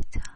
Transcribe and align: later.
later. 0.00 0.29